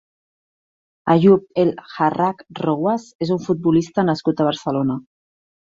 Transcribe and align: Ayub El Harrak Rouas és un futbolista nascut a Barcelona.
Ayub 1.15 1.43
El 1.65 1.73
Harrak 1.89 2.41
Rouas 2.63 3.07
és 3.27 3.35
un 3.37 3.45
futbolista 3.47 4.11
nascut 4.11 4.43
a 4.47 4.53
Barcelona. 4.53 4.99